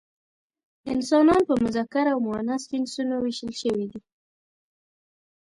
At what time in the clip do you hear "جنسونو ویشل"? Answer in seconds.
2.71-3.53